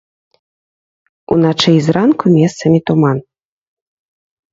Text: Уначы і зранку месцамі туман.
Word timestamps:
Уначы 1.35 1.69
і 1.79 1.83
зранку 1.87 2.25
месцамі 2.37 2.79
туман. 2.91 3.17